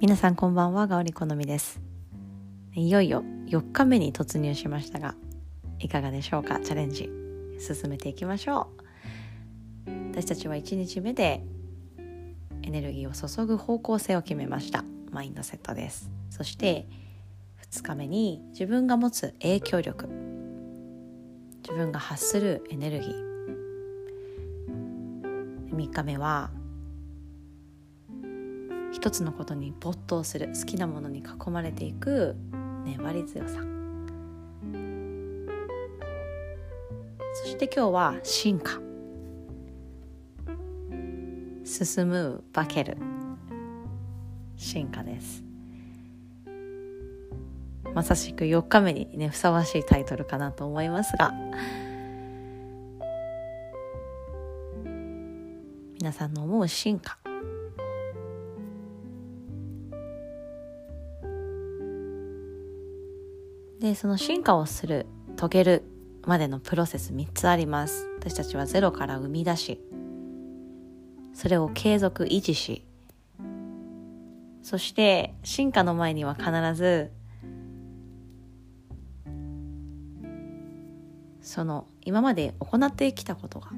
[0.00, 1.80] 皆さんこんばんは、ガオリ好みです。
[2.72, 5.16] いよいよ4日目に突入しましたが、
[5.80, 6.60] いかがでしょうか？
[6.60, 7.10] チャレンジ
[7.58, 8.68] 進めていきましょ
[9.86, 9.90] う。
[10.12, 11.42] 私たちは1日目で
[12.62, 14.84] エネルギーを注ぐ方向性を決めました。
[15.10, 16.12] マインドセットです。
[16.30, 16.86] そして
[17.72, 20.06] 2日目に自分が持つ影響力、
[21.68, 23.28] 自分が発するエネルギー。
[25.74, 26.52] 3日目は
[28.98, 32.34] 一つのことに没頭する好きなものに囲まれていく
[32.84, 33.60] 粘り強さ。
[37.32, 38.80] そして今日は進化。
[41.64, 42.96] 進む化ける。
[44.56, 45.44] 進化です。
[47.94, 51.32] まさしく4日目にねふさわしいタイトルかなと思いますが。
[56.00, 57.27] 皆さんの思う進化。
[63.80, 65.82] でその進化をする遂げる
[66.26, 68.08] までのプロセス3つあります。
[68.18, 69.80] 私たちはゼロから生み出し
[71.32, 72.84] それを継続維持し
[74.62, 77.12] そして進化の前には必ず
[81.40, 83.68] その今まで行ってきたことが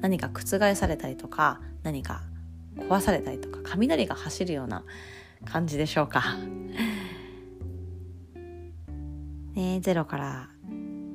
[0.00, 2.22] 何か覆されたりとか何か
[2.78, 4.84] 壊されたりとか雷が走るような
[5.44, 6.36] 感じでしょうか。
[9.60, 10.48] ね、ゼロから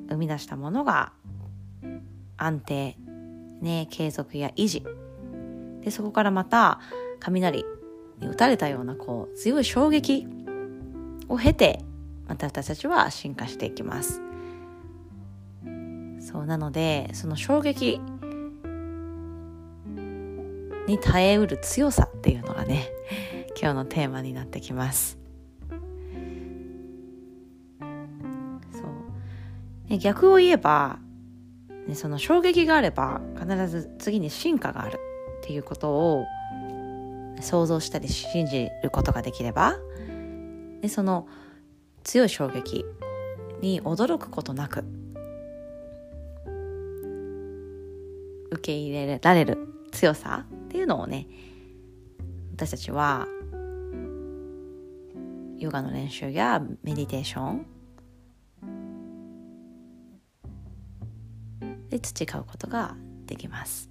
[0.08, 1.12] 生み出したものが
[2.36, 2.96] 安定、
[3.60, 4.84] ね、継続や維持。
[5.80, 6.78] でそこからまた
[7.18, 7.64] 雷
[8.20, 10.28] に打たれたようなこう強い衝撃
[11.28, 11.80] を経て
[12.28, 14.22] また私たちは進化していきます。
[16.20, 18.00] そうなのでその衝撃
[20.86, 22.90] に耐えうる強さっていうのがね
[23.60, 25.25] 今日のテーマになってきます。
[29.88, 30.98] 逆を言えば、
[31.86, 34.98] ね、その衝撃があれば必ず次に進化がある
[35.42, 36.24] っていうことを
[37.40, 39.76] 想像したり信じることができれば
[40.80, 41.28] でその
[42.02, 42.84] 強い衝撃
[43.60, 44.84] に驚くことなく
[48.50, 49.58] 受け入れられる
[49.92, 51.26] 強さっていうのをね
[52.52, 53.26] 私たちは
[55.58, 57.66] ヨガの練習やメディテーション
[61.96, 62.94] で培うことが
[63.26, 63.90] できます。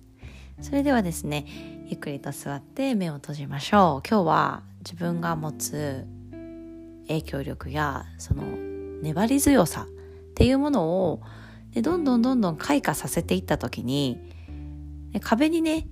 [0.62, 1.46] それではですね
[1.88, 4.08] ゆっくりと座って目を閉じましょう。
[4.08, 6.06] 今日は自分が持つ
[7.08, 8.44] 影響力やその
[9.02, 11.22] 粘り強さっていうものを
[11.74, 14.20] でどんどんどんどん開花させていった時に
[15.22, 15.88] 壁にね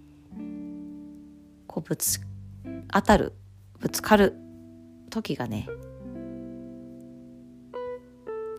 [1.68, 2.22] こうぶつ
[2.92, 3.34] 当たる
[3.80, 4.36] ぶつかる
[5.10, 5.68] 時がね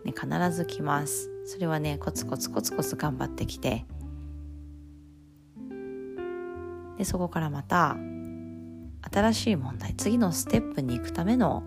[0.05, 1.29] ね必ず来ます。
[1.45, 3.85] それはねコツコツコツコツ頑張ってきて。
[6.97, 7.97] でそこからまた
[9.11, 11.61] 新しい問題次のステップに行くための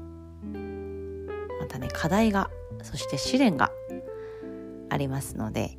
[1.60, 2.48] またね課題が
[2.82, 3.70] そして試練が
[4.88, 5.76] ありますので。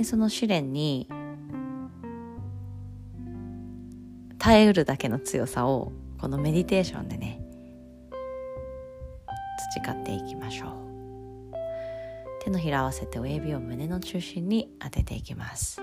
[0.00, 1.10] でその試練に
[4.38, 7.42] 耐えうるだけの強さをこのメディテーションでね
[9.74, 10.89] 培っていきましょう。
[12.40, 15.80] 手のひら合わせて親指を胸の中心に当てていきます。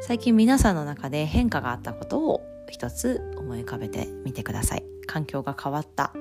[0.00, 4.84] 最近皆さんの中で変化があったことを一つ思い浮かべてみてください。
[5.06, 6.12] 環境が変わった。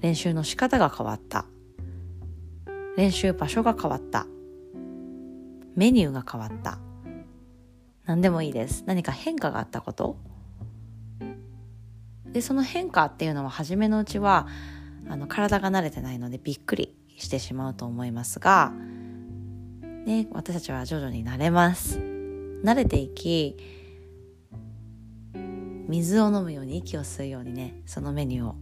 [0.00, 1.46] 練習の仕方が変わった。
[2.96, 4.26] 練習場所が変わった。
[5.74, 6.78] メニューが変わった。
[8.06, 8.84] 何でもいいです。
[8.86, 10.16] 何か変化があったこと。
[12.26, 14.46] でその変化っていうのは初めのうちは
[15.08, 16.99] あの体が慣れてないのでびっくり。
[17.20, 18.72] してしまうと思いますが、
[20.06, 21.98] ね、私たちは徐々に慣れます。
[22.64, 23.56] 慣れていき、
[25.88, 28.54] 水を飲むように息を吸うようにね、そのメニューを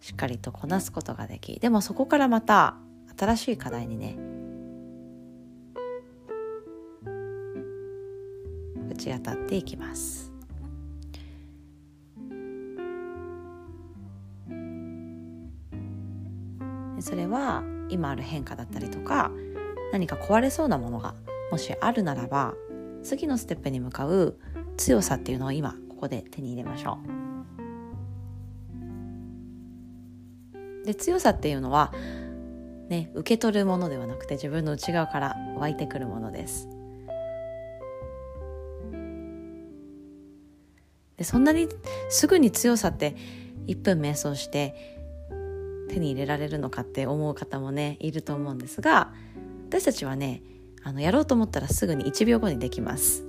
[0.00, 2.76] しっかりとこなすことができ、でもそこからまた
[3.18, 4.18] 新しい課題にね、
[8.90, 10.29] 打ち当たっていきます。
[17.02, 19.30] それは今ある変化だったりとか
[19.92, 21.14] 何か壊れそうなものが
[21.50, 22.54] もしあるならば
[23.02, 24.38] 次のステップに向かう
[24.76, 26.98] 強さっていうのを今ここで手に入れましょ
[30.84, 30.86] う。
[30.86, 31.92] で強さっていうのは
[32.88, 36.68] ね受け取るものではなくて自分の内側から湧いてくるものです。
[41.16, 41.68] でそんなに
[42.08, 43.14] すぐに強さって
[43.66, 44.99] 1分瞑想して
[45.90, 49.12] 手に入れられるのかって思う方もねいると思うんですが
[49.68, 50.42] 私たちはね
[50.82, 53.26] あのやろうと思ったらすぐに1秒後にできます。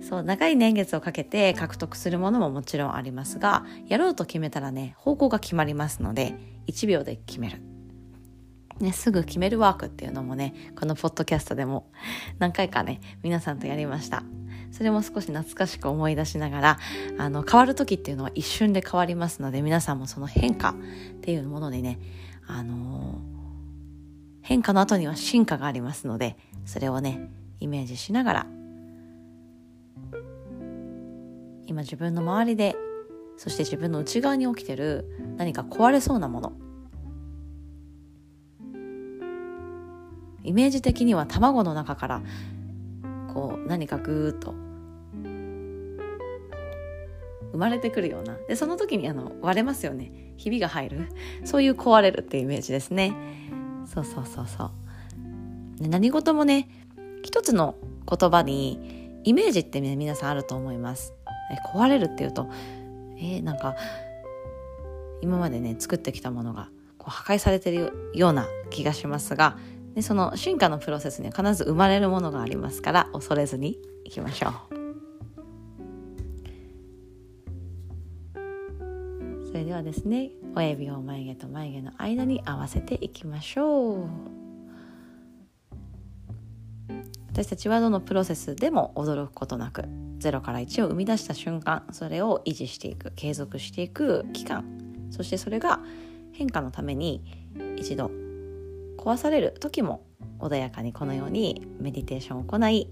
[0.00, 6.34] そう長い年月をかけて獲得するものももちろんありますがやろうと決めたらね方向が決まりますので
[6.66, 7.60] 1秒で決める、
[8.80, 11.90] ね、すぐ決めるワークっていうのもねこのポッドキャストでも
[12.38, 14.22] 何回かね皆さんとやりました。
[14.70, 16.78] それも少し懐かしく思い出しながら
[17.18, 20.74] あの変わる時っていうのは一瞬で変わりますので皆さんもその変化っ
[21.22, 21.98] ていうものでね、
[22.46, 23.20] あの、
[24.42, 27.30] 変化の後には進化がありますのでそれをね
[27.60, 28.46] イメージしながら
[31.66, 32.74] 今自分の周りで
[33.36, 35.04] そして自分の内側に起きてる
[35.36, 36.52] 何か壊れそうなもの
[40.44, 42.22] イメージ的には卵の中から
[43.68, 44.54] 何かぐーっと。
[47.52, 48.36] 生まれてくるような。
[48.48, 50.32] でその時にあの割れますよね。
[50.36, 51.08] ひびが入る。
[51.44, 53.14] そういう壊れるっていうイメージですね。
[53.86, 55.82] そうそうそうそう。
[55.82, 56.68] で何事もね
[57.22, 57.76] 一つの
[58.08, 61.12] 言葉にイメージってね皆さんあると思います。
[61.50, 62.48] え壊れるっていうと
[63.16, 63.76] えー、なんか
[65.20, 66.68] 今までね作ってきたものが
[66.98, 69.56] こう破壊されてるような気がしますが
[69.98, 74.52] でその進化のプロセスには必ず生まれるものがありますから恐れずにいきましょう。
[79.48, 84.08] それではですね親指を眉毛と眉毛の間に合わせていきましょう。
[87.32, 89.82] 私たちはどのプロセスでも驚くことなく
[90.20, 94.64] 0から1を生み出した瞬間それを維持していく継続していく期間
[95.10, 95.80] そしてそれが
[96.30, 97.24] 変化のために
[97.76, 98.27] 一度
[98.98, 100.04] 壊される時も
[100.40, 102.90] 穏やかにこのようにメディテーションを行い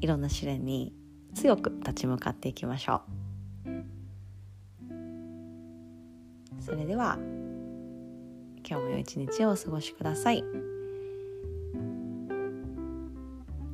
[0.00, 0.92] いろんな試練に
[1.34, 3.18] 強く立ち向かっていきましょう。
[6.60, 7.16] それでは
[8.68, 10.42] 今日も良い一日をお過ごしください。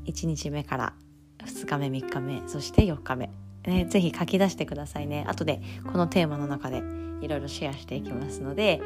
[0.06, 0.94] 1日目から
[1.38, 3.30] 2日目3日目そして4日目。
[3.66, 5.24] ね、ぜひ書き出してくださいね。
[5.26, 6.82] 後でこのテーマの中で
[7.22, 8.80] いろいろシェアしていきますので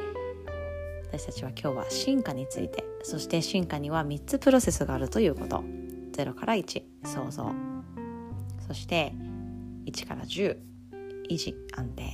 [1.11, 5.65] 私たちは今日は進化についてそして進化には3つプロセスがあるということ。
[6.13, 7.51] 0から1想像。
[8.67, 9.13] そして
[9.87, 10.59] 1から10
[11.31, 12.05] 維持安定。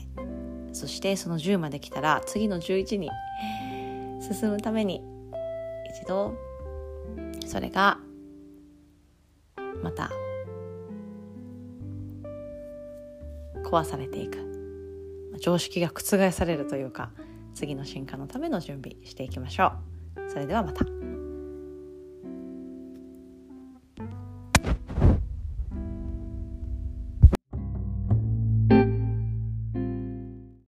[0.73, 3.11] そしてその10まで来たら次の11に
[4.21, 5.03] 進むために
[5.91, 6.35] 一度
[7.47, 7.99] それが
[9.83, 10.11] また
[13.65, 14.45] 壊されていく。
[15.41, 17.11] 常識が覆されるというか
[17.55, 19.73] 次の進化のための準備していきましょ
[20.17, 20.31] う。
[20.31, 20.94] それではまた。